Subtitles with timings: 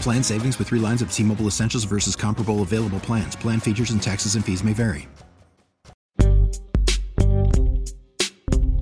[0.00, 3.34] Plan savings with three lines of T Mobile Essentials versus comparable available plans.
[3.34, 5.08] Plan features and taxes and fees may vary.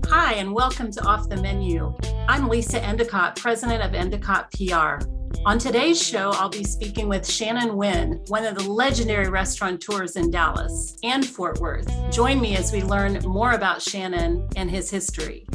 [0.09, 1.95] Hi, and welcome to Off the Menu.
[2.29, 5.05] I'm Lisa Endicott, president of Endicott PR.
[5.47, 10.31] On today's show, I'll be speaking with Shannon Wynne, one of the legendary restaurateurs in
[10.31, 11.91] Dallas and Fort Worth.
[12.11, 15.47] Join me as we learn more about Shannon and his history.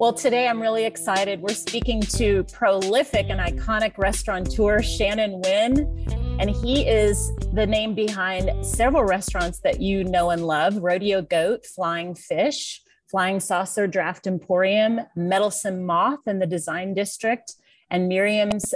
[0.00, 1.42] Well, today I'm really excited.
[1.42, 6.06] We're speaking to prolific and iconic restaurateur Shannon Wynne,
[6.40, 11.66] and he is the name behind several restaurants that you know and love Rodeo Goat,
[11.66, 17.52] Flying Fish, Flying Saucer Draft Emporium, Meddlesome Moth in the Design District,
[17.90, 18.72] and Miriam's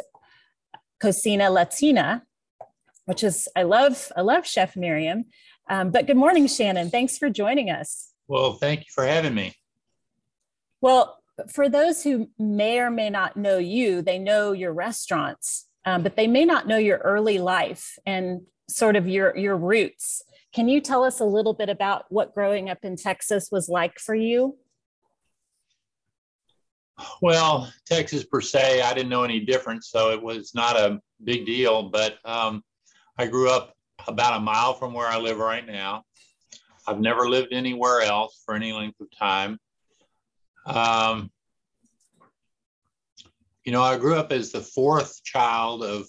[1.00, 2.22] Cocina Latina,
[3.06, 4.12] which is I love.
[4.14, 5.24] I love Chef Miriam.
[5.70, 6.90] Um, but good morning, Shannon.
[6.90, 8.10] Thanks for joining us.
[8.28, 9.54] Well, thank you for having me.
[10.84, 11.18] Well,
[11.50, 16.14] for those who may or may not know you, they know your restaurants, um, but
[16.14, 20.22] they may not know your early life and sort of your your roots.
[20.54, 23.98] Can you tell us a little bit about what growing up in Texas was like
[23.98, 24.58] for you?
[27.22, 31.46] Well, Texas per se, I didn't know any different, so it was not a big
[31.46, 31.84] deal.
[31.84, 32.62] But um,
[33.16, 33.74] I grew up
[34.06, 36.02] about a mile from where I live right now.
[36.86, 39.58] I've never lived anywhere else for any length of time.
[40.66, 41.30] Um,
[43.64, 46.06] you know, I grew up as the fourth child of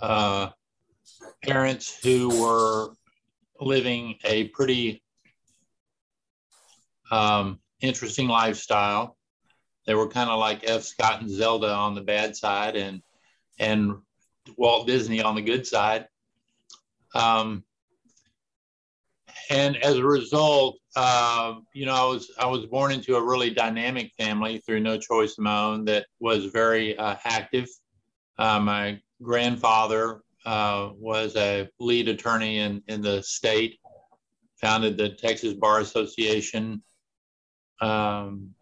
[0.00, 0.50] uh,
[1.42, 2.92] parents who were
[3.60, 5.02] living a pretty
[7.10, 9.16] um, interesting lifestyle.
[9.86, 10.82] They were kind of like F.
[10.82, 13.02] Scott and Zelda on the bad side, and
[13.58, 13.96] and
[14.56, 16.06] Walt Disney on the good side.
[17.14, 17.64] Um,
[19.50, 23.50] and as a result, uh, you know, I was I was born into a really
[23.50, 27.68] dynamic family through no choice of my own that was very uh, active.
[28.38, 33.80] Uh, my grandfather uh, was a lead attorney in in the state,
[34.60, 36.80] founded the Texas Bar Association,
[37.80, 38.54] um,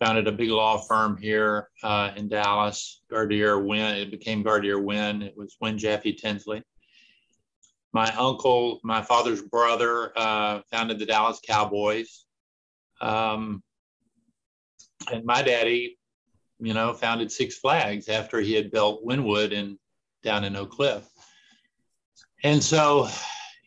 [0.00, 3.96] founded a big law firm here uh, in Dallas, Gardere Wynne.
[3.96, 5.20] It became Gardere Wynne.
[5.20, 6.62] It was Wynne Jaffe Tinsley
[7.98, 12.26] my uncle, my father's brother, uh, founded the Dallas Cowboys.
[13.00, 13.60] Um,
[15.12, 15.98] and my daddy,
[16.60, 19.80] you know, founded Six Flags after he had built Wynnewood and
[20.22, 21.08] down in Oak Cliff.
[22.44, 23.08] And so,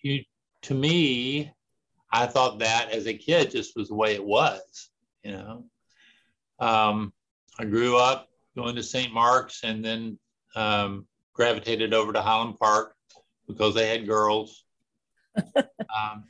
[0.02, 0.24] you,
[0.62, 1.52] to me,
[2.10, 4.92] I thought that as a kid just was the way it was,
[5.26, 5.66] you know.
[6.60, 7.12] Um,
[7.60, 9.12] I grew up going to St.
[9.12, 10.18] Mark's and then
[10.56, 12.96] um, gravitated over to Highland Park
[13.52, 14.64] because they had girls.
[15.56, 16.26] um,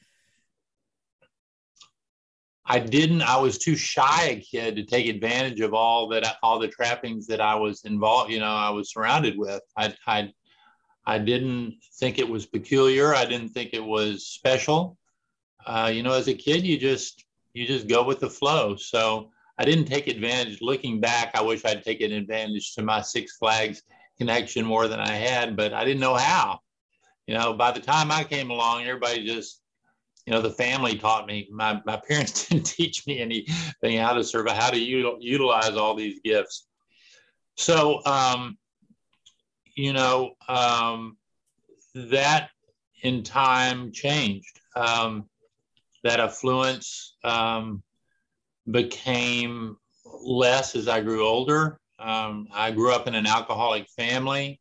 [2.66, 3.22] I didn't.
[3.22, 7.28] I was too shy a kid to take advantage of all that, all the trappings
[7.28, 8.32] that I was involved.
[8.32, 9.62] You know, I was surrounded with.
[9.76, 10.34] I, I,
[11.06, 13.14] I didn't think it was peculiar.
[13.14, 14.98] I didn't think it was special.
[15.66, 18.76] Uh, you know, as a kid, you just you just go with the flow.
[18.76, 20.62] So I didn't take advantage.
[20.62, 23.84] Looking back, I wish I'd taken advantage to my Six Flags
[24.18, 26.59] connection more than I had, but I didn't know how
[27.32, 29.62] you know, by the time I came along, everybody just,
[30.26, 31.48] you know, the family taught me.
[31.50, 35.96] My, my parents didn't teach me anything how to survive, how to u- utilize all
[35.96, 36.68] these gifts.
[37.56, 38.58] So, um,
[39.78, 41.16] you know, um,
[41.96, 42.50] that
[43.04, 44.60] in time changed.
[44.76, 45.30] Um,
[46.04, 47.82] that affluence um,
[48.70, 49.78] became
[50.22, 51.80] less as I grew older.
[51.98, 54.60] Um, I grew up in an alcoholic family.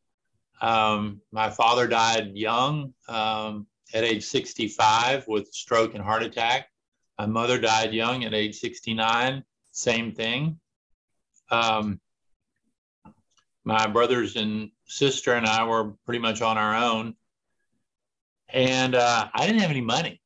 [0.61, 6.69] Um, my father died young um, at age 65 with stroke and heart attack.
[7.19, 10.59] My mother died young at age 69, same thing.
[11.51, 12.01] Um,
[13.65, 17.15] my brothers and sister and I were pretty much on our own.
[18.49, 20.21] And uh, I didn't have any money.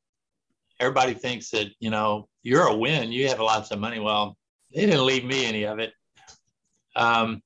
[0.79, 3.99] Everybody thinks that, you know, you're a Wynne, you have lots of money.
[3.99, 4.37] Well,
[4.73, 5.93] they didn't leave me any of it.
[6.95, 7.41] Um,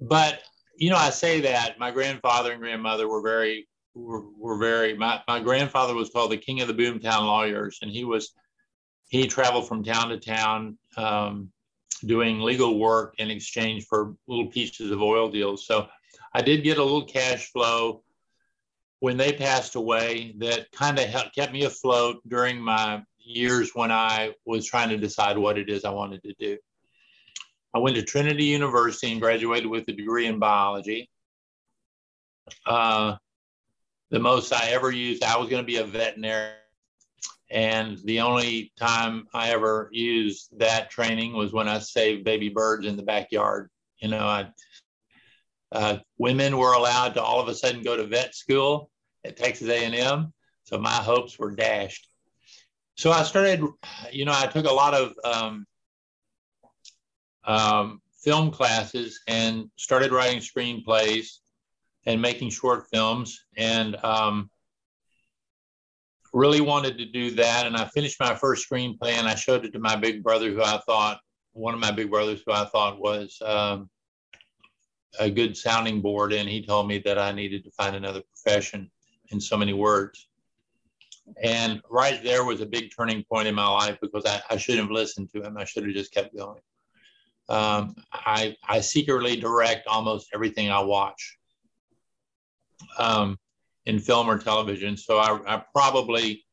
[0.00, 0.40] but,
[0.76, 5.20] you know, I say that my grandfather and grandmother were very, were, were very, my,
[5.28, 7.78] my grandfather was called the king of the boomtown lawyers.
[7.82, 8.32] And he was,
[9.08, 11.50] he traveled from town to town um,
[12.04, 15.66] doing legal work in exchange for little pieces of oil deals.
[15.66, 15.88] So
[16.32, 18.02] I did get a little cash flow
[19.00, 24.34] when they passed away that kind of kept me afloat during my years when I
[24.44, 26.58] was trying to decide what it is I wanted to do.
[27.74, 31.10] I went to Trinity University and graduated with a degree in biology.
[32.64, 33.16] Uh,
[34.10, 36.54] the most I ever used, I was going to be a veterinarian
[37.50, 42.86] and the only time I ever used that training was when I saved baby birds
[42.86, 43.70] in the backyard.
[43.98, 44.48] You know, I,
[45.70, 48.90] uh, women were allowed to all of a sudden go to vet school
[49.24, 50.32] at Texas A&M,
[50.64, 52.08] so my hopes were dashed.
[52.96, 53.62] So I started,
[54.10, 55.66] you know, I took a lot of um,
[57.46, 61.38] um, film classes and started writing screenplays
[62.06, 63.44] and making short films.
[63.56, 64.50] And um,
[66.34, 67.66] really wanted to do that.
[67.66, 70.62] And I finished my first screenplay and I showed it to my big brother, who
[70.62, 71.20] I thought,
[71.52, 73.88] one of my big brothers, who I thought was um,
[75.20, 76.32] a good sounding board.
[76.32, 78.90] And he told me that I needed to find another profession
[79.28, 80.28] in so many words.
[81.42, 84.88] And right there was a big turning point in my life because I, I shouldn't
[84.88, 85.56] have listened to him.
[85.56, 86.60] I should have just kept going.
[87.48, 91.36] Um, I, I secretly direct almost everything I watch.
[92.98, 93.38] Um,
[93.86, 94.96] in film or television.
[94.96, 96.44] So I, I probably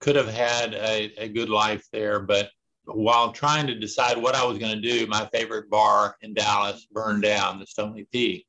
[0.00, 2.20] could have had a, a, good life there.
[2.20, 2.50] But
[2.84, 6.86] while trying to decide what I was going to do, my favorite bar in Dallas
[6.90, 8.46] burned down, the Stony P.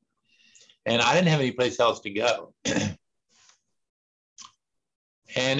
[0.86, 2.54] And I didn't have any place else to go.
[2.64, 2.98] and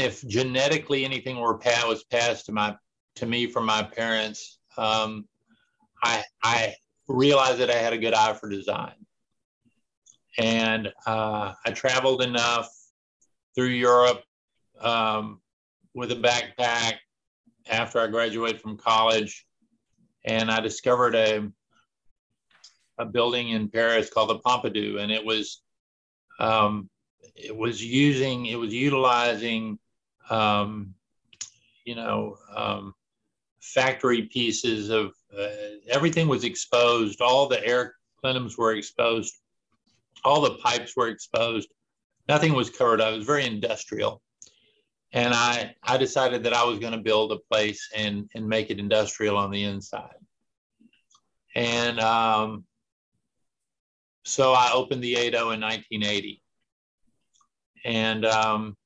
[0.00, 2.74] if genetically anything were passed, was passed to my
[3.16, 5.26] to me from my parents, um,
[6.02, 6.74] I I
[7.08, 8.94] realized that I had a good eye for design.
[10.38, 12.70] And uh, I traveled enough
[13.54, 14.22] through Europe
[14.80, 15.40] um,
[15.94, 16.94] with a backpack
[17.68, 19.46] after I graduated from college.
[20.24, 21.50] And I discovered a,
[22.98, 25.00] a building in Paris called the Pompidou.
[25.00, 25.62] And it was,
[26.40, 26.88] um,
[27.36, 29.78] it was using, it was utilizing,
[30.30, 30.94] um,
[31.84, 32.94] you know, um,
[33.60, 35.46] factory pieces of uh,
[35.88, 37.20] everything was exposed.
[37.20, 39.34] All the air plenums were exposed
[40.24, 41.68] all the pipes were exposed.
[42.28, 43.00] Nothing was covered.
[43.00, 44.22] It was very industrial.
[45.12, 48.70] And I, I decided that I was going to build a place and, and make
[48.70, 50.14] it industrial on the inside.
[51.54, 52.64] And um,
[54.24, 56.42] so I opened the 8.0 in 1980.
[57.84, 58.76] And um,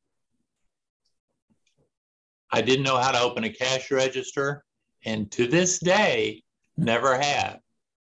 [2.51, 4.65] I didn't know how to open a cash register.
[5.07, 6.43] And to this day,
[6.77, 7.61] never have.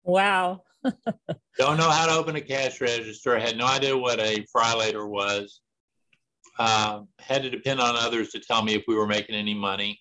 [0.03, 0.63] Wow.
[1.59, 3.37] Don't know how to open a cash register.
[3.37, 5.61] I had no idea what a fryolator was.
[6.59, 10.01] Um, had to depend on others to tell me if we were making any money.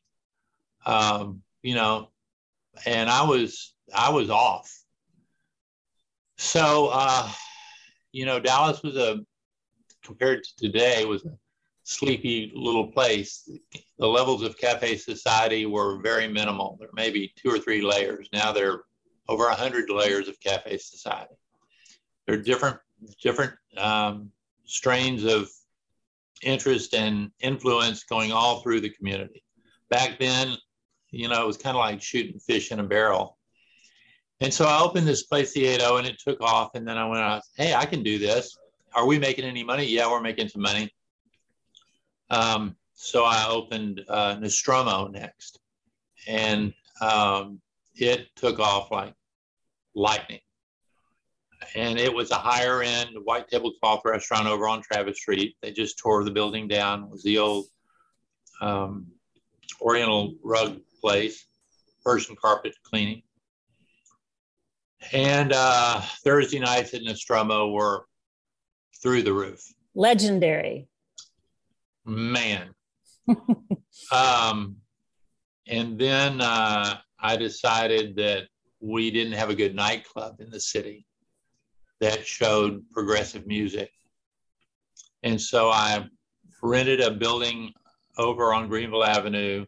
[0.86, 2.12] Um, you know,
[2.86, 4.72] and I was I was off.
[6.38, 7.30] So uh,
[8.14, 9.20] you know, Dallas was a
[10.02, 11.32] compared to today was a
[11.86, 13.48] sleepy little place.
[14.00, 16.78] The levels of cafe society were very minimal.
[16.80, 18.28] There may be two or three layers.
[18.34, 18.86] Now there are
[19.30, 21.36] over 100 layers of cafe society.
[22.26, 22.78] There are different,
[23.22, 24.32] different um,
[24.66, 25.50] strains of
[26.42, 29.44] interest and influence going all through the community.
[29.90, 30.58] Back then,
[31.12, 33.38] you know, it was kind of like shooting fish in a barrel.
[34.42, 36.72] And so I opened this place, the 8.0, and it took off.
[36.74, 38.58] And then I went out, hey, I can do this.
[38.96, 39.86] Are we making any money?
[39.86, 40.92] Yeah, we're making some money.
[42.30, 45.60] Um, so I opened uh, Nostromo next.
[46.28, 47.62] And um,
[47.96, 49.14] it took off like
[49.94, 50.40] lightning.
[51.76, 55.56] And it was a higher end white tablecloth restaurant over on Travis Street.
[55.62, 57.04] They just tore the building down.
[57.04, 57.66] It was the old
[58.62, 59.08] um,
[59.82, 61.46] Oriental rug place,
[62.04, 63.24] Persian carpet cleaning.
[65.12, 68.06] And uh, Thursday nights at Nostromo were
[69.02, 69.62] through the roof.
[69.94, 70.88] Legendary.
[72.06, 72.74] Man.
[74.12, 74.78] um,
[75.68, 78.44] and then uh, I decided that
[78.80, 81.06] we didn't have a good nightclub in the city
[82.02, 83.90] that showed progressive music.
[85.24, 86.06] And so I
[86.62, 87.74] rented a building
[88.18, 89.66] over on Greenville Avenue,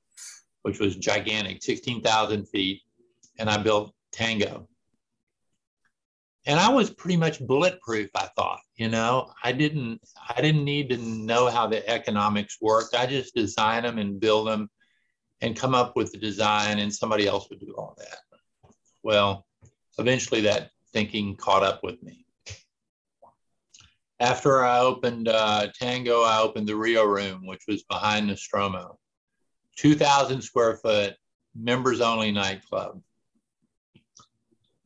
[0.62, 2.82] which was gigantic, 16,000 feet,
[3.39, 4.67] and I built Tango.
[6.48, 8.10] And I was pretty much bulletproof.
[8.16, 10.00] I thought, you know, I didn't,
[10.30, 12.96] I didn't need to know how the economics worked.
[12.96, 14.70] I just design them and build them,
[15.42, 18.20] and come up with the design, and somebody else would do all that.
[19.04, 19.46] Well,
[20.00, 22.25] eventually that thinking caught up with me.
[24.20, 28.98] After I opened uh, Tango, I opened the Rio Room, which was behind Nostromo,
[29.75, 31.16] 2,000 square foot,
[31.54, 33.01] members only nightclub.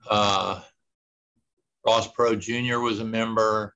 [0.09, 0.61] Uh,
[1.85, 2.79] Ross Perot Jr.
[2.79, 3.75] was a member.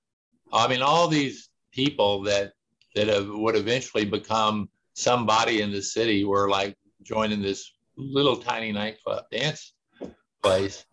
[0.54, 2.54] I mean, all these people that
[2.96, 8.72] that have, would eventually become somebody in the city were like joining this little tiny
[8.72, 9.74] nightclub dance
[10.42, 10.86] place.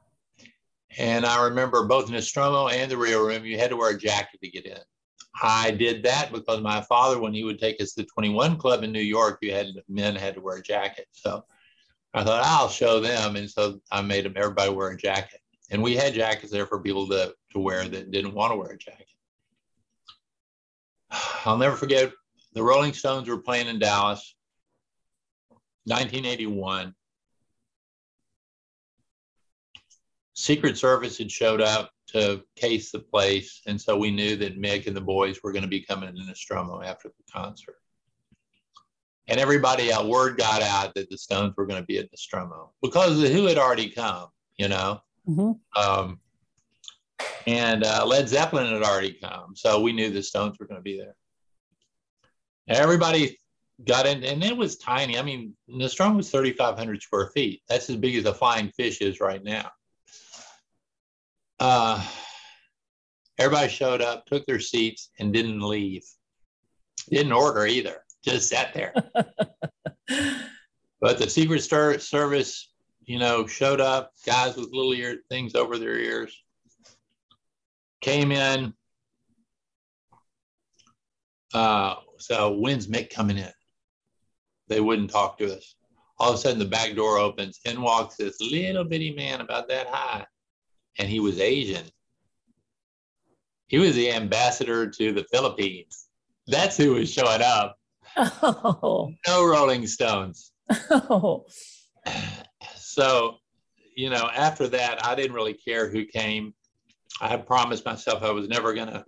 [0.99, 4.41] And I remember both Nostromo and the Rio Room, you had to wear a jacket
[4.43, 4.79] to get in.
[5.43, 8.83] I did that because my father, when he would take us to the 21 Club
[8.83, 11.07] in New York, you had men had to wear a jacket.
[11.13, 11.45] So
[12.13, 15.41] I thought I'll show them, and so I made them everybody wear a jacket.
[15.73, 18.73] And we had jackets there for people to, to wear that didn't want to wear
[18.73, 19.07] a jacket.
[21.47, 22.13] I'll never forget
[22.53, 24.35] the Rolling Stones were playing in Dallas,
[25.85, 26.95] 1981.
[30.35, 34.87] Secret Service had showed up to case the place, and so we knew that Mick
[34.87, 37.77] and the boys were going to be coming to Nostromo after the concert.
[39.29, 42.73] And everybody, a word got out that the Stones were going to be at Nostromo
[42.83, 45.01] because the Who had already come, you know.
[45.29, 45.81] Mm-hmm.
[45.81, 46.21] Um,
[47.47, 50.83] and uh, Led Zeppelin had already come, so we knew the Stones were going to
[50.83, 51.15] be there.
[52.69, 53.39] Everybody
[53.85, 55.19] got in, and it was tiny.
[55.19, 57.63] I mean, Nostromo was 3,500 square feet.
[57.69, 59.71] That's as big as a flying fish is right now.
[61.59, 62.05] Uh,
[63.39, 66.05] everybody showed up, took their seats, and didn't leave.
[67.11, 68.95] Didn't order either, just sat there.
[71.01, 72.72] but the Secret Service
[73.05, 76.37] you know, showed up, guys with little ear things over their ears,
[78.01, 78.73] came in.
[81.55, 83.53] Uh, so when's Mick coming in?
[84.69, 85.75] They wouldn't talk to us.
[86.19, 87.61] All of a sudden, the back door opens.
[87.65, 90.25] In walks this little bitty man about that high,
[90.99, 91.85] and he was Asian.
[93.67, 96.07] He was the ambassador to the Philippines.
[96.47, 97.77] That's who was showing up.
[98.17, 99.11] Oh.
[99.27, 100.53] No Rolling Stones.
[100.91, 101.47] Oh.
[102.93, 103.39] so,
[103.97, 106.53] you know, after that, I didn't really care who came.
[107.23, 109.03] I had promised myself I was never going to,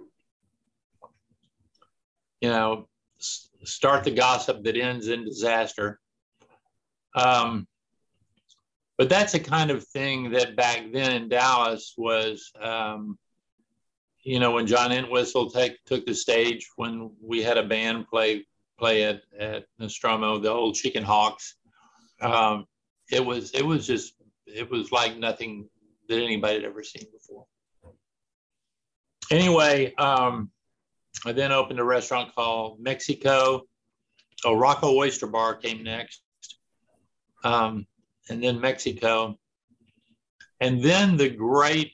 [2.40, 2.88] you know,
[3.18, 6.00] start the gossip that ends in disaster.
[7.14, 7.66] Um,
[8.96, 13.18] but that's the kind of thing that back then in Dallas was, um,
[14.22, 18.46] you know, when John Entwistle take, took the stage when we had a band play
[18.78, 21.56] play at, at Nostromo, the old Chicken Hawks.
[22.22, 22.64] Um,
[23.10, 24.14] it was it was just
[24.46, 25.68] it was like nothing
[26.08, 27.46] that anybody had ever seen before.
[29.30, 30.50] Anyway, um,
[31.24, 33.62] I then opened a restaurant called Mexico.
[34.44, 36.22] Oh, Rocco Oyster Bar came next,
[37.44, 37.86] um,
[38.28, 39.38] and then Mexico,
[40.60, 41.92] and then the great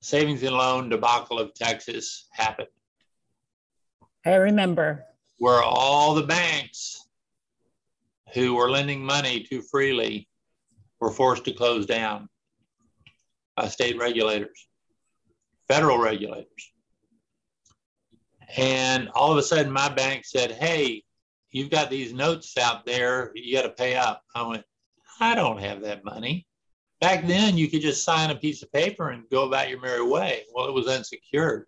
[0.00, 2.68] savings and loan debacle of Texas happened.
[4.24, 5.04] I remember
[5.38, 7.06] where all the banks
[8.32, 10.28] who were lending money too freely
[11.02, 12.28] were forced to close down
[13.56, 14.68] by state regulators,
[15.66, 16.72] federal regulators.
[18.56, 21.02] And all of a sudden, my bank said, Hey,
[21.50, 24.22] you've got these notes out there, you got to pay up.
[24.36, 24.62] I went,
[25.18, 26.46] I don't have that money.
[27.00, 30.06] Back then, you could just sign a piece of paper and go about your merry
[30.06, 30.44] way.
[30.54, 31.66] Well, it was unsecured.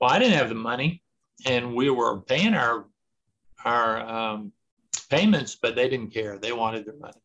[0.00, 1.04] Well, I didn't have the money,
[1.46, 2.86] and we were paying our
[3.64, 4.52] our um,
[5.10, 6.38] payments, but they didn't care.
[6.38, 7.20] They wanted their money.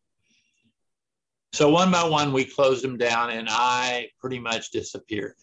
[1.55, 5.35] So one by one, we closed them down, and I pretty much disappeared.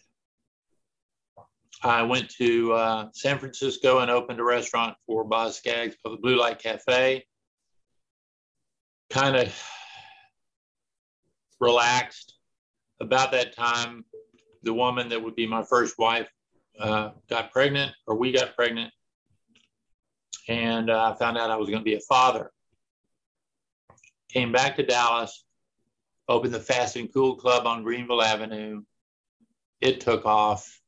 [1.81, 6.21] I went to uh, San Francisco and opened a restaurant for Boz Scaggs called the
[6.21, 7.25] Blue Light Cafe.
[9.09, 9.59] Kind of
[11.59, 12.35] relaxed.
[13.01, 14.05] About that time,
[14.61, 16.29] the woman that would be my first wife
[16.79, 18.93] uh, got pregnant, or we got pregnant,
[20.47, 22.51] and I uh, found out I was going to be a father.
[24.29, 25.43] Came back to Dallas,
[26.27, 28.83] opened the Fast and Cool Club on Greenville Avenue.
[29.81, 30.79] It took off.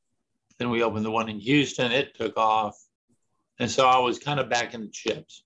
[0.57, 1.91] Then we opened the one in Houston.
[1.91, 2.81] It took off.
[3.59, 5.43] And so I was kind of back in the chips.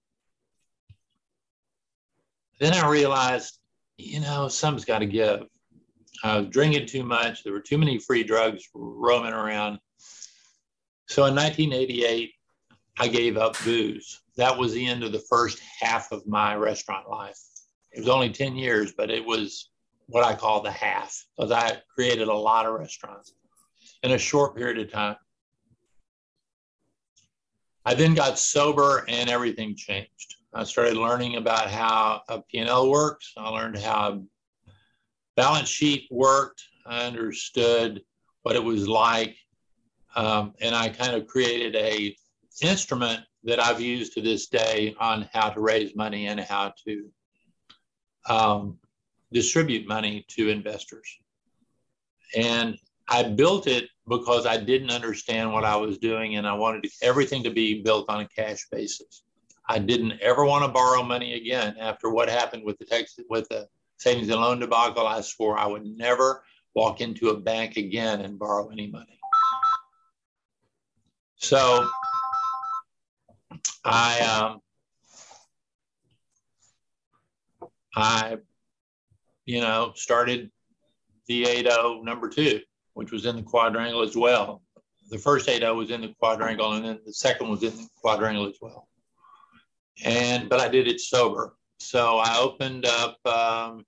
[2.60, 3.58] Then I realized,
[3.98, 5.46] you know, something's got to give.
[6.24, 7.43] I was drinking too much.
[7.43, 9.79] There were too many free drugs roaming around.
[11.08, 12.31] So in 1988,
[13.00, 14.22] I gave up booze.
[14.36, 17.39] That was the end of the first half of my restaurant life.
[17.91, 19.69] It was only 10 years, but it was
[20.09, 23.33] what I call the half, because I created a lot of restaurants
[24.01, 25.15] in a short period of time.
[27.85, 30.35] I then got sober and everything changed.
[30.53, 33.33] I started learning about how a P&L works.
[33.37, 34.23] I learned how
[35.35, 36.61] balance sheet worked.
[36.87, 38.01] I understood
[38.41, 39.37] what it was like.
[40.15, 42.15] Um, and I kind of created a
[42.63, 47.09] instrument that I've used to this day on how to raise money and how to
[48.27, 48.78] um,
[49.31, 51.07] distribute money to investors.
[52.36, 56.88] And I built it because I didn't understand what I was doing and I wanted
[57.01, 59.24] everything to be built on a cash basis.
[59.67, 63.48] I didn't ever want to borrow money again after what happened with the Texas with
[63.50, 63.67] the
[63.98, 65.07] savings and loan debacle.
[65.07, 66.43] I swore I would never
[66.74, 69.19] walk into a bank again and borrow any money.
[71.36, 71.88] So
[73.86, 74.62] I um,
[77.95, 78.38] I
[79.50, 80.51] you know started
[81.27, 82.60] the 80 number two,
[82.94, 84.62] which was in the quadrangle as well.
[85.10, 88.46] The first 80 was in the quadrangle, and then the second was in the quadrangle
[88.46, 88.88] as well.
[90.06, 91.56] And but I did it sober.
[91.79, 93.86] So I opened up um,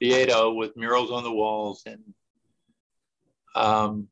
[0.00, 2.02] the 80 with murals on the walls and
[3.54, 4.08] um,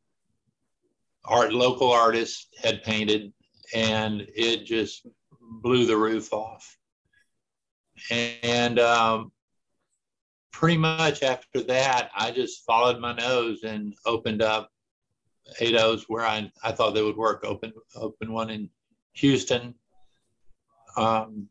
[1.25, 3.33] art local artists had painted
[3.75, 5.07] and it just
[5.41, 6.77] blew the roof off.
[8.11, 9.33] And um,
[10.53, 14.71] pretty much after that, I just followed my nose and opened up
[15.61, 17.45] O's where I, I thought they would work.
[17.45, 18.71] Open open one in
[19.15, 19.75] Houston,
[20.97, 21.49] um,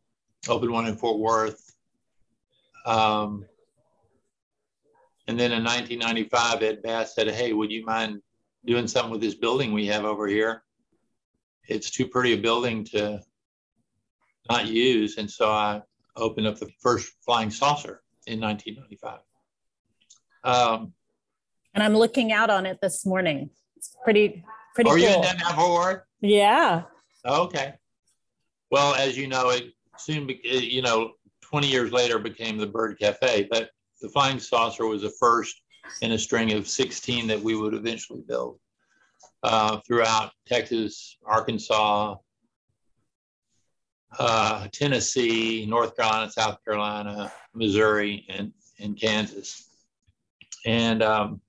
[0.48, 1.76] open one in Fort Worth.
[2.86, 3.46] Um,
[5.28, 8.22] and then in 1995, Ed Bass said, Hey, would you mind
[8.66, 10.64] doing something with this building we have over here?
[11.70, 13.22] it's too pretty a building to
[14.50, 15.18] not use.
[15.18, 15.82] And so I
[16.16, 19.20] opened up the first flying saucer in 1995.
[20.44, 20.94] Um,
[21.74, 23.50] and I'm looking out on it this morning.
[23.76, 24.44] It's pretty,
[24.76, 25.04] pretty are cool.
[25.04, 26.84] you in Denver Fort Yeah.
[27.26, 27.74] Okay.
[28.72, 32.98] Well, as you know, it soon, be, you know, 20 years later became the Bird
[33.00, 33.70] Cafe, but
[34.02, 35.62] the flying saucer was the first
[36.02, 38.60] in a string of 16 that we would eventually build
[39.44, 42.16] uh, throughout Texas, Arkansas,
[44.18, 49.68] uh, Tennessee, North Carolina, South Carolina, Missouri, and, and Kansas.
[50.66, 51.42] And um,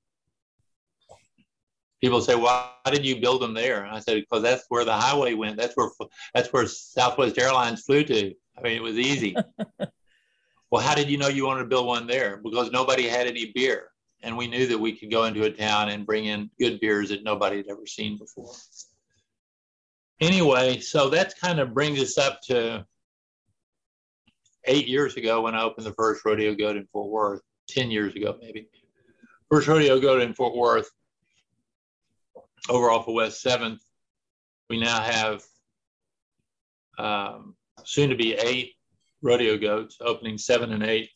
[2.00, 4.92] people say, "Why did you build them there?" And I said, "Because that's where the
[4.92, 5.56] highway went.
[5.56, 5.90] That's where
[6.34, 8.34] that's where Southwest Airlines flew to.
[8.58, 9.34] I mean, it was easy."
[10.70, 12.40] well, how did you know you wanted to build one there?
[12.42, 13.90] Because nobody had any beer
[14.22, 17.08] and we knew that we could go into a town and bring in good beers
[17.08, 18.52] that nobody had ever seen before.
[20.20, 22.84] Anyway, so that kind of brings us up to
[24.64, 28.14] eight years ago when I opened the first rodeo goat in Fort Worth, 10 years
[28.14, 28.68] ago maybe.
[29.50, 30.90] First rodeo goat in Fort Worth,
[32.68, 33.78] over off of West 7th.
[34.68, 35.42] We now have
[36.98, 37.54] um,
[37.84, 38.74] soon to be eight
[39.22, 41.10] rodeo goats, opening seven and eight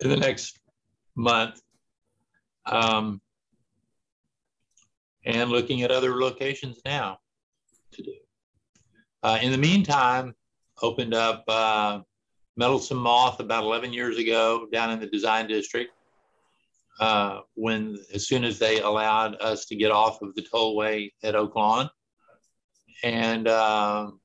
[0.00, 0.58] in the next
[1.16, 1.60] month
[2.66, 3.20] um,
[5.24, 7.18] and looking at other locations now
[7.92, 8.14] to do.
[9.24, 10.34] Uh, in the meantime,
[10.82, 12.00] opened up uh,
[12.58, 15.92] Meddlesome Moth about 11 years ago down in the design district.
[17.00, 21.34] Uh, when as soon as they allowed us to get off of the tollway at
[21.34, 21.88] Oak Lawn,
[23.02, 24.20] and um,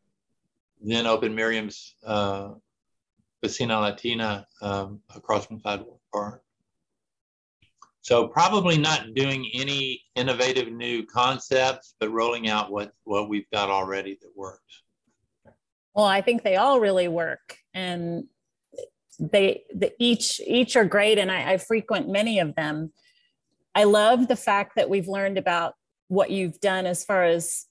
[0.81, 2.49] then opened Miriam's uh,
[3.41, 6.43] Cocina Latina um, across from Sidewalk Park.
[8.01, 13.69] So probably not doing any innovative new concepts, but rolling out what, what we've got
[13.69, 14.83] already that works.
[15.93, 18.25] Well, I think they all really work and
[19.19, 22.91] they the, each each are great and I, I frequent many of them.
[23.75, 25.73] I love the fact that we've learned about
[26.07, 27.65] what you've done as far as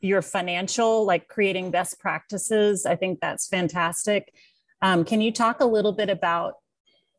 [0.00, 2.86] your financial, like creating best practices.
[2.86, 4.32] I think that's fantastic.
[4.82, 6.54] Um, can you talk a little bit about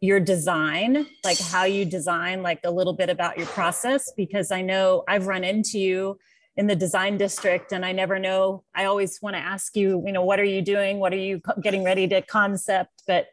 [0.01, 4.61] your design, like how you design, like a little bit about your process, because I
[4.61, 6.19] know I've run into you
[6.57, 8.63] in the design district and I never know.
[8.73, 10.99] I always want to ask you, you know, what are you doing?
[10.99, 13.03] What are you getting ready to concept?
[13.07, 13.27] But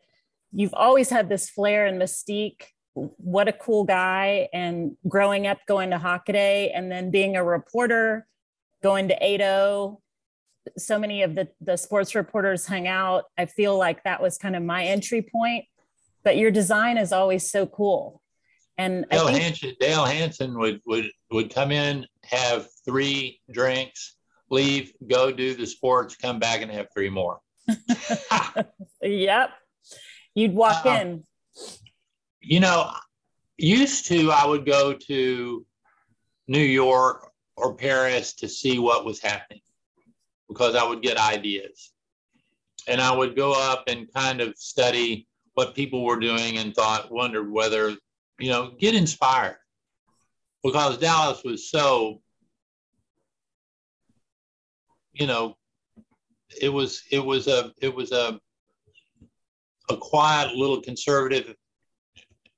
[0.52, 2.64] you've always had this flair and mystique.
[2.94, 4.48] What a cool guy.
[4.52, 8.26] And growing up, going to Hockaday and then being a reporter,
[8.82, 9.98] going to 8.0.
[10.76, 13.24] So many of the, the sports reporters hang out.
[13.38, 15.64] I feel like that was kind of my entry point
[16.24, 18.20] but your design is always so cool.
[18.78, 24.16] And Dale, think- Hansen, Dale Hansen would, would, would come in, have three drinks,
[24.50, 27.40] leave, go do the sports, come back and have three more.
[29.02, 29.50] yep.
[30.34, 31.24] You'd walk um, in.
[32.40, 32.90] You know,
[33.58, 35.66] used to, I would go to
[36.48, 39.60] New York or Paris to see what was happening
[40.48, 41.92] because I would get ideas.
[42.88, 47.12] And I would go up and kind of study what people were doing and thought,
[47.12, 47.94] wondered whether,
[48.38, 49.58] you know, get inspired
[50.62, 52.20] because Dallas was so,
[55.12, 55.56] you know,
[56.60, 58.38] it was it was a it was a
[59.90, 61.54] a quiet little conservative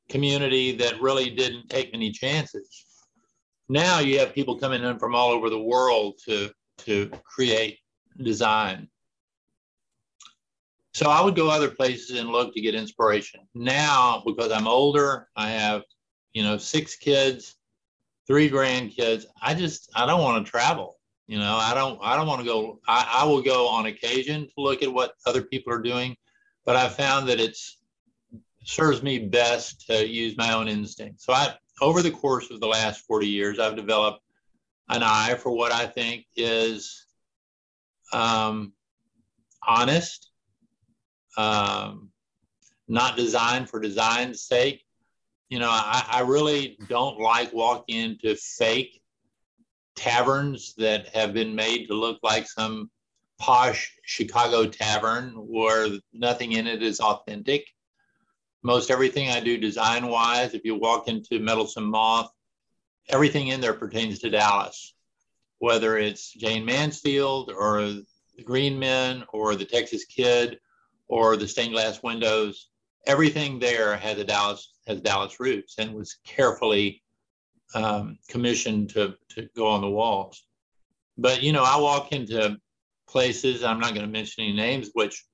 [0.09, 2.85] community that really didn't take many chances.
[3.69, 7.79] Now you have people coming in from all over the world to to create
[8.23, 8.89] design.
[10.93, 13.41] So I would go other places and look to get inspiration.
[13.55, 15.83] Now, because I'm older, I have,
[16.35, 17.57] you know, six kids,
[18.27, 19.25] three grandkids.
[19.41, 20.99] I just I don't want to travel.
[21.27, 22.81] You know, I don't I don't want to go.
[22.87, 26.17] I, I will go on occasion to look at what other people are doing,
[26.65, 27.79] but I found that it's
[28.65, 31.21] serves me best to use my own instinct.
[31.21, 34.21] So I over the course of the last 40 years, I've developed
[34.89, 37.07] an eye for what I think is
[38.13, 38.73] um,
[39.67, 40.31] honest,
[41.37, 42.11] um,
[42.87, 44.84] not designed for design's sake.
[45.49, 49.01] You know, I, I really don't like walking into fake
[49.95, 52.91] taverns that have been made to look like some
[53.39, 57.67] posh Chicago tavern where nothing in it is authentic.
[58.63, 62.33] Most everything I do design wise, if you walk into Meddlesome Moth,
[63.09, 64.95] everything in there pertains to Dallas,
[65.59, 70.59] whether it's Jayne Mansfield or the Green Men or the Texas Kid
[71.09, 72.71] or the stained glass windows.
[73.07, 77.03] Everything there has a Dallas has Dallas roots and was carefully
[77.75, 80.47] um, commissioned to, to go on the walls.
[81.17, 82.57] But, you know, I walk into
[83.09, 85.25] places, I'm not going to mention any names, which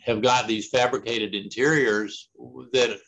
[0.00, 2.28] have got these fabricated interiors
[2.72, 2.98] that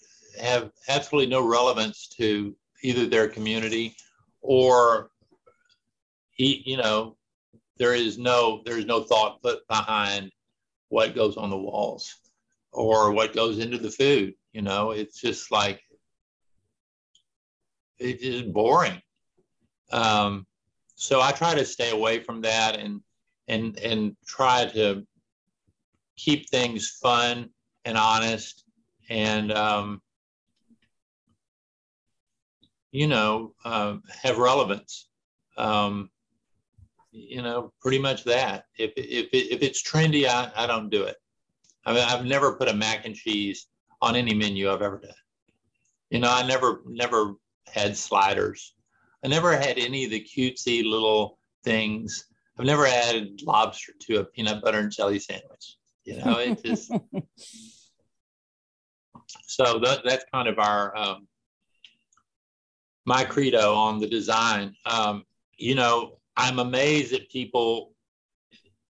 [0.40, 3.94] have absolutely no relevance to either their community
[4.40, 5.11] or,
[6.37, 7.16] you know,
[7.79, 10.31] there is no there's no thought put behind
[10.88, 12.14] what goes on the walls
[12.72, 14.35] or what goes into the food.
[14.57, 15.83] You know, it's just like
[17.99, 19.03] it is boring.
[19.92, 20.47] Um,
[20.95, 23.03] so I try to stay away from that and
[23.49, 25.07] and and try to
[26.16, 27.51] keep things fun
[27.85, 28.64] and honest
[29.11, 30.01] and um,
[32.92, 35.11] you know uh, have relevance.
[35.59, 36.09] Um,
[37.12, 38.64] you know, pretty much that.
[38.79, 41.16] If if if it's trendy, I, I don't do it.
[41.85, 43.66] I mean, I've never put a mac and cheese
[44.02, 45.12] on any menu I've ever done.
[46.11, 47.35] You know, I never never
[47.66, 48.74] had sliders.
[49.24, 52.26] I never had any of the cutesy little things.
[52.59, 55.76] I've never added lobster to a peanut butter and jelly sandwich.
[56.04, 56.90] You know, it just.
[59.42, 61.26] so that, that's kind of our um,
[63.04, 64.74] my credo on the design.
[64.85, 65.24] Um,
[65.56, 67.92] you know, I'm amazed that people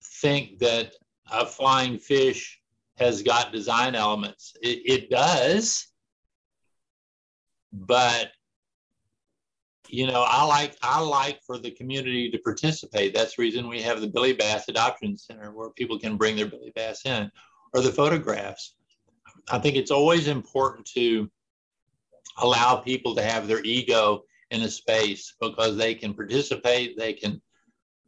[0.03, 0.95] think that
[1.31, 2.56] a flying fish
[2.99, 4.55] has got design elements.
[4.63, 5.87] It, it does,
[7.73, 8.31] but
[9.89, 13.15] you know, I like I like for the community to participate.
[13.15, 16.47] That's the reason we have the Billy Bass Adoption Center where people can bring their
[16.47, 17.31] Billy Bass in,
[17.73, 18.75] or the photographs.
[19.49, 21.31] I think it's always important to
[22.39, 27.41] allow people to have their ego in a space because they can participate, they can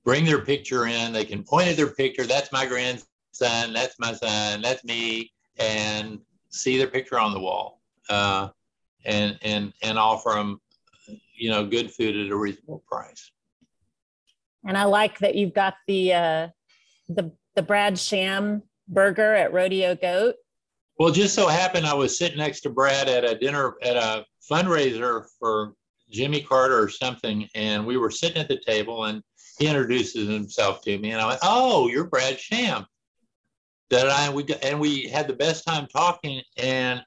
[0.04, 2.24] bring their picture in, they can point at their picture.
[2.24, 3.06] That's my grandson.
[3.32, 4.62] Son, that's my son.
[4.62, 8.48] That's me, and see their picture on the wall, uh,
[9.04, 10.60] and and and offer them
[11.36, 13.30] you know good food at a reasonable price.
[14.66, 16.48] And I like that you've got the uh,
[17.08, 20.36] the the Brad Sham burger at Rodeo Goat.
[20.98, 24.24] Well, just so happened I was sitting next to Brad at a dinner at a
[24.50, 25.74] fundraiser for
[26.10, 29.22] Jimmy Carter or something, and we were sitting at the table, and
[29.58, 32.86] he introduces himself to me, and I went, "Oh, you're Brad Sham."
[33.90, 37.02] That I we and we had the best time talking, and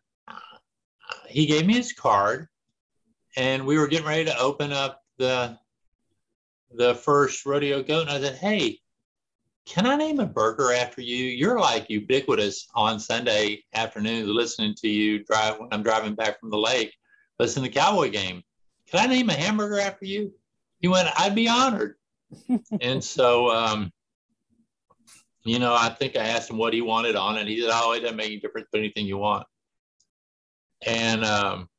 [1.28, 2.48] he gave me his card,
[3.38, 5.58] and we were getting ready to open up the
[6.74, 8.80] the first rodeo goat, and I said, "Hey,
[9.66, 11.26] can I name a burger after you?
[11.26, 16.50] You're like ubiquitous on Sunday afternoons, listening to you drive when I'm driving back from
[16.50, 16.94] the lake,
[17.40, 18.44] listening to the Cowboy game.
[18.88, 20.34] Can I name a hamburger after you?"
[20.80, 21.96] He went, "I'd be honored."
[22.82, 23.92] and so, um,
[25.44, 27.48] you know, I think I asked him what he wanted on it.
[27.48, 28.68] He said, "Oh, it doesn't make any difference.
[28.72, 29.46] Put anything you want."
[30.86, 31.70] And um,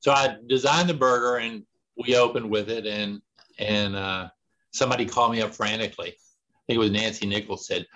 [0.00, 1.64] so I designed the burger and
[1.96, 3.20] we opened with it and
[3.58, 4.28] and uh,
[4.72, 6.08] somebody called me up frantically.
[6.08, 7.86] I think it was Nancy Nichols said,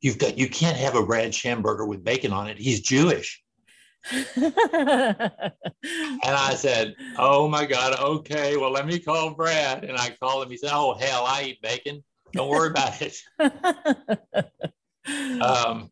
[0.00, 2.58] "You've got you can't have a Brad Sham burger with bacon on it.
[2.58, 3.42] He's Jewish."
[4.36, 4.42] and
[6.24, 9.84] I said, Oh my God, okay, well, let me call Brad.
[9.84, 10.50] And I called him.
[10.50, 12.02] He said, Oh, hell, I eat bacon.
[12.32, 13.16] Don't worry about it.
[15.42, 15.90] um,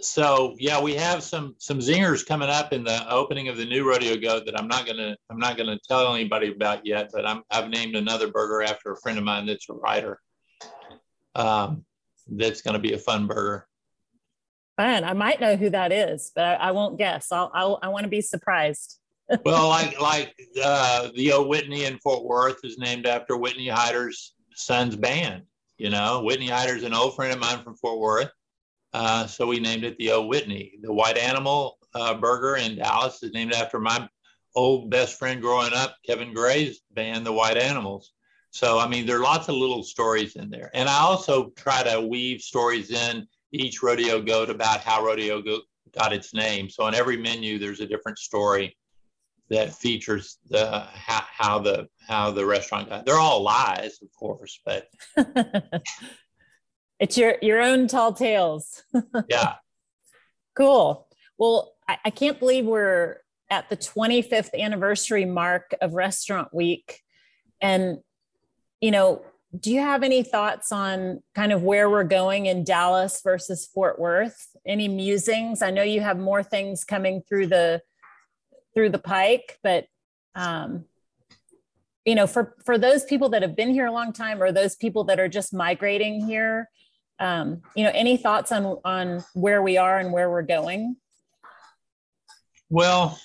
[0.00, 3.88] so yeah, we have some some zingers coming up in the opening of the new
[3.88, 7.42] rodeo goat that I'm not gonna I'm not gonna tell anybody about yet, but I'm
[7.50, 10.20] I've named another burger after a friend of mine that's a writer.
[11.34, 11.84] Um,
[12.28, 13.66] that's gonna be a fun burger.
[14.76, 15.04] Fun.
[15.04, 17.32] I might know who that is, but I, I won't guess.
[17.32, 18.98] I'll, I'll I want to be surprised.
[19.44, 24.34] well, like like uh, the old Whitney in Fort Worth is named after Whitney Hyder's
[24.54, 25.42] son's band.
[25.78, 28.30] You know, Whitney Hyder's an old friend of mine from Fort Worth
[28.96, 30.78] uh, so we named it the O Whitney.
[30.80, 34.08] The White Animal uh, Burger in Dallas is named after my
[34.54, 38.12] old best friend growing up, Kevin Gray's band, the White Animals.
[38.52, 40.70] So, I mean, there are lots of little stories in there.
[40.72, 45.64] And I also try to weave stories in each rodeo goat about how rodeo goat
[45.94, 46.70] got its name.
[46.70, 48.74] So on every menu, there's a different story
[49.50, 53.06] that features the how, how the how the restaurant got.
[53.06, 54.88] They're all lies, of course, but
[56.98, 58.82] It's your your own tall tales.
[59.28, 59.54] yeah.
[60.54, 61.06] Cool.
[61.38, 63.18] Well, I, I can't believe we're
[63.50, 67.02] at the 25th anniversary mark of Restaurant Week.
[67.60, 67.98] And,
[68.80, 69.22] you know,
[69.58, 73.98] do you have any thoughts on kind of where we're going in Dallas versus Fort
[73.98, 74.48] Worth?
[74.66, 75.62] Any musings?
[75.62, 77.82] I know you have more things coming through the
[78.76, 79.86] through the pike, but
[80.34, 80.84] um,
[82.04, 84.76] you know, for for those people that have been here a long time, or those
[84.76, 86.68] people that are just migrating here,
[87.18, 90.96] um, you know any thoughts on on where we are and where we're going?
[92.68, 93.18] Well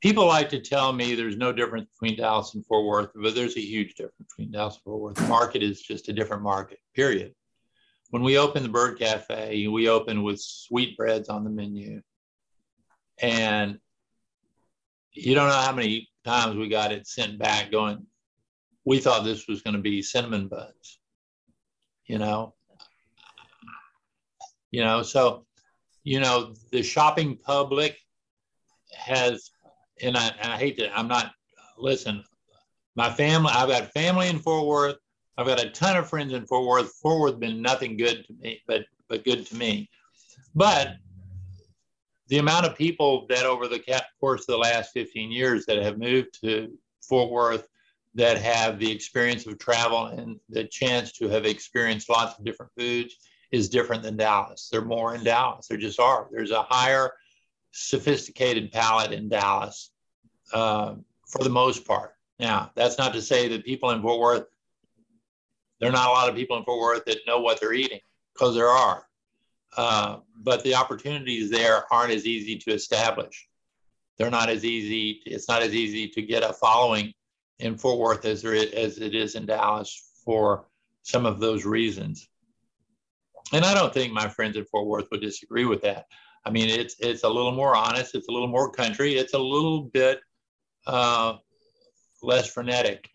[0.00, 3.56] people like to tell me there's no difference between dallas and fort worth but there's
[3.56, 5.14] a huge difference between dallas and fort worth.
[5.16, 7.34] The market is just a different market period
[8.14, 12.00] when we opened the bird cafe we opened with sweetbreads on the menu
[13.20, 13.78] and
[15.12, 18.06] you don't know how many times we got it sent back going
[18.84, 20.98] we thought this was going to be cinnamon buns,
[22.06, 22.54] you know.
[24.70, 25.46] You know, so
[26.02, 27.96] you know the shopping public
[28.92, 29.50] has,
[30.02, 31.32] and I, and I hate to, I'm not.
[31.78, 32.24] Listen,
[32.96, 33.52] my family.
[33.54, 34.96] I've got family in Fort Worth.
[35.36, 36.94] I've got a ton of friends in Fort Worth.
[37.02, 39.90] Fort Worth been nothing good to me, but but good to me.
[40.54, 40.96] But
[42.28, 43.82] the amount of people that over the
[44.18, 47.68] course of the last 15 years that have moved to Fort Worth
[48.14, 52.72] that have the experience of travel and the chance to have experienced lots of different
[52.78, 53.16] foods
[53.50, 54.68] is different than Dallas.
[54.70, 55.66] They're more in Dallas.
[55.66, 56.28] There just are.
[56.30, 57.12] There's a higher
[57.72, 59.90] sophisticated palate in Dallas
[60.52, 60.94] uh,
[61.28, 62.14] for the most part.
[62.38, 64.46] Now, that's not to say that people in Fort Worth,
[65.84, 68.00] there are not a lot of people in Fort Worth that know what they're eating,
[68.32, 69.06] because there are.
[69.76, 73.46] Uh, but the opportunities there aren't as easy to establish.
[74.16, 77.12] They're not as easy, it's not as easy to get a following
[77.58, 80.66] in Fort Worth as, there is, as it is in Dallas for
[81.02, 82.30] some of those reasons.
[83.52, 86.06] And I don't think my friends in Fort Worth would disagree with that.
[86.46, 88.14] I mean, it's it's a little more honest.
[88.14, 89.16] It's a little more country.
[89.16, 90.20] It's a little bit
[90.86, 91.34] uh,
[92.22, 93.10] less frenetic.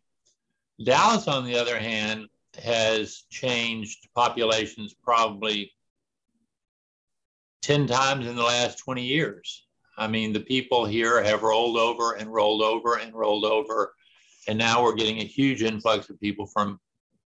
[0.84, 2.28] Dallas, on the other hand,
[2.64, 5.72] has changed populations probably
[7.62, 9.66] 10 times in the last 20 years.
[9.98, 13.94] I mean, the people here have rolled over and rolled over and rolled over
[14.50, 16.80] and now we're getting a huge influx of people from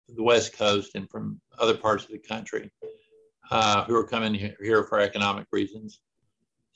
[0.09, 2.69] the West Coast and from other parts of the country
[3.49, 6.01] uh, who are coming here for economic reasons.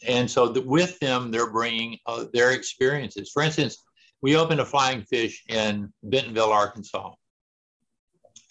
[0.07, 3.29] And so the, with them, they're bringing uh, their experiences.
[3.33, 3.83] For instance,
[4.21, 7.11] we opened a flying fish in Bentonville, Arkansas.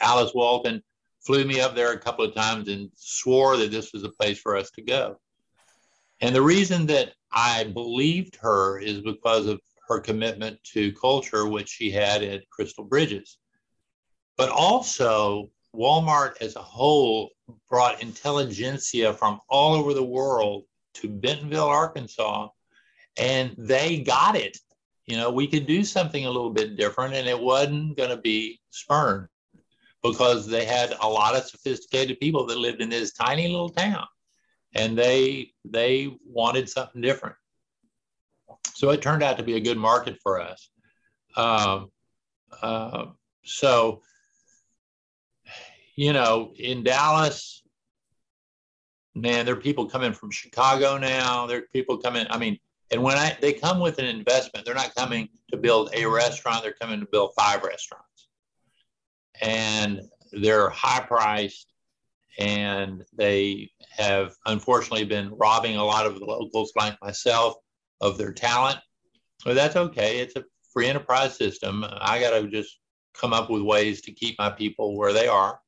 [0.00, 0.82] Alice Walton
[1.20, 4.38] flew me up there a couple of times and swore that this was a place
[4.38, 5.18] for us to go.
[6.20, 11.68] And the reason that I believed her is because of her commitment to culture, which
[11.68, 13.38] she had at Crystal Bridges.
[14.36, 17.30] But also, Walmart as a whole
[17.68, 22.48] brought intelligentsia from all over the world to Bentonville, Arkansas,
[23.18, 24.58] and they got it.
[25.06, 28.16] You know, we could do something a little bit different, and it wasn't going to
[28.16, 29.28] be spurned
[30.10, 34.06] because they had a lot of sophisticated people that lived in this tiny little town,
[34.74, 37.36] and they they wanted something different.
[38.74, 40.68] So it turned out to be a good market for us.
[41.36, 41.90] Um,
[42.62, 43.06] uh,
[43.44, 44.02] so,
[45.94, 47.62] you know, in Dallas,
[49.14, 51.46] man, there are people coming from Chicago now.
[51.46, 52.26] There are people coming.
[52.30, 52.58] I mean,
[52.90, 56.62] and when I they come with an investment, they're not coming to build a restaurant.
[56.62, 58.15] They're coming to build five restaurants,
[59.46, 61.72] and they're high priced,
[62.38, 67.54] and they have unfortunately been robbing a lot of the locals like myself
[68.00, 68.78] of their talent.
[69.44, 70.18] But that's okay.
[70.18, 71.84] It's a free enterprise system.
[71.88, 72.80] I got to just
[73.14, 75.60] come up with ways to keep my people where they are.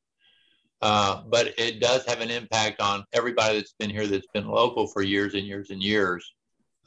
[0.83, 4.87] Uh, but it does have an impact on everybody that's been here that's been local
[4.89, 6.35] for years and years and years,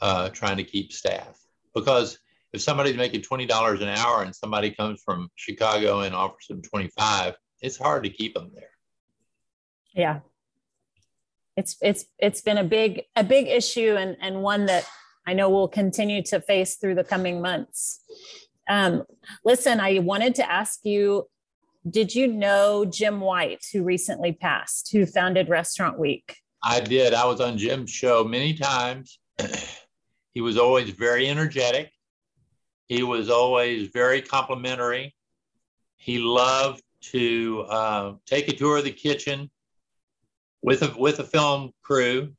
[0.01, 1.39] uh, trying to keep staff.
[1.73, 2.19] Because
[2.53, 6.61] if somebody's making twenty dollars an hour and somebody comes from Chicago and offers them
[6.61, 8.69] twenty five, it's hard to keep them there.
[9.93, 10.19] Yeah,
[11.55, 14.85] it's it's it's been a big a big issue and and one that
[15.27, 18.01] I know we'll continue to face through the coming months.
[18.69, 19.03] Um,
[19.43, 21.27] listen, I wanted to ask you
[21.89, 26.37] did you know Jim White, who recently passed, who founded Restaurant Week?
[26.63, 27.13] I did.
[27.13, 29.19] I was on Jim's show many times.
[30.33, 31.91] he was always very energetic.
[32.91, 35.15] He was always very complimentary.
[35.95, 39.49] He loved to uh, take a tour of the kitchen
[40.61, 42.33] with a with a film crew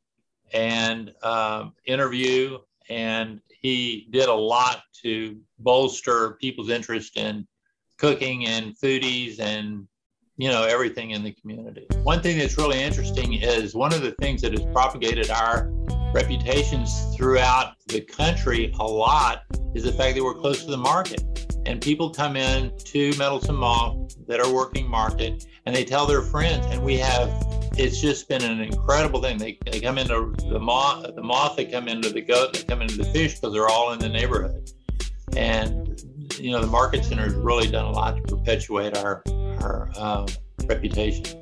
[0.53, 2.59] and um, interview.
[2.91, 7.49] And he did a lot to bolster people's interest in
[7.97, 9.89] cooking and foodies and
[10.37, 11.87] you know everything in the community.
[12.03, 15.73] One thing that's really interesting is one of the things that has propagated our
[16.13, 19.43] reputations throughout the country a lot
[19.75, 21.23] is the fact that we're close to the market.
[21.65, 26.23] And people come in to Meddlesome Moth that are working market and they tell their
[26.23, 26.67] friends.
[26.67, 27.31] And we have,
[27.79, 29.39] it's just been an incredible thing.
[29.39, 32.83] They, they come into the moth, the moth, they come into the goat, they come
[32.83, 34.71] into the fish because they're all in the neighborhood.
[35.37, 35.83] And
[36.39, 39.23] you know, the Market Center has really done a lot to perpetuate our
[39.61, 40.27] our um,
[40.67, 41.42] reputation.